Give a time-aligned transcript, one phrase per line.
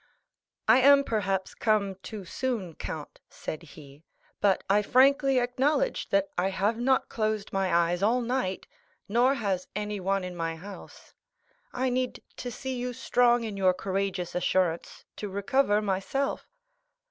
[0.67, 4.03] "I am perhaps come too soon, count," said he,
[4.39, 8.65] "but I frankly acknowledge that I have not closed my eyes all night,
[9.07, 11.13] nor has anyone in my house.
[11.71, 16.49] I need to see you strong in your courageous assurance, to recover myself."